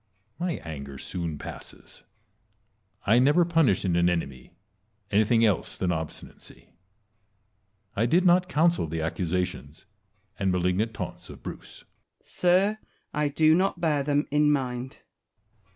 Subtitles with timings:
[0.39, 2.01] My anger soon passes.
[3.05, 4.55] I never punish in an enemy
[5.11, 6.69] anything else than obstinacy.
[7.95, 9.85] I did not counsel the accusations
[10.39, 11.83] and malignant taunts of Bruce.
[12.17, 12.31] Wallace.
[12.31, 12.77] Sir,
[13.13, 14.93] I do not bear them in mind.
[14.93, 15.03] Edward.